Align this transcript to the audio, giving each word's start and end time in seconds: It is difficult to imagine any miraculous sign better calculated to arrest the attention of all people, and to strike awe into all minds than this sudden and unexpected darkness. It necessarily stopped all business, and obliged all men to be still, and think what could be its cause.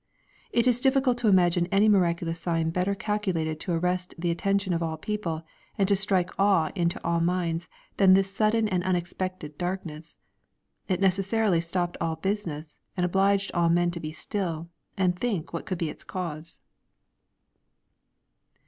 It 0.51 0.65
is 0.65 0.79
difficult 0.81 1.19
to 1.19 1.27
imagine 1.27 1.67
any 1.67 1.87
miraculous 1.87 2.39
sign 2.39 2.71
better 2.71 2.95
calculated 2.95 3.59
to 3.59 3.73
arrest 3.73 4.15
the 4.17 4.31
attention 4.31 4.73
of 4.73 4.81
all 4.81 4.97
people, 4.97 5.43
and 5.77 5.87
to 5.87 5.95
strike 5.95 6.31
awe 6.39 6.71
into 6.73 6.99
all 7.03 7.19
minds 7.21 7.69
than 7.97 8.15
this 8.15 8.33
sudden 8.33 8.67
and 8.67 8.83
unexpected 8.83 9.59
darkness. 9.59 10.17
It 10.87 11.01
necessarily 11.01 11.61
stopped 11.61 11.97
all 12.01 12.15
business, 12.15 12.79
and 12.97 13.05
obliged 13.05 13.51
all 13.51 13.69
men 13.69 13.91
to 13.91 13.99
be 13.99 14.11
still, 14.11 14.71
and 14.97 15.19
think 15.19 15.53
what 15.53 15.67
could 15.67 15.77
be 15.77 15.91
its 15.91 16.03
cause. 16.03 16.61